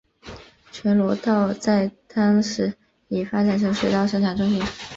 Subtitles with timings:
[0.71, 2.73] 全罗道在当时
[3.09, 4.59] 已发展成水稻生产中心。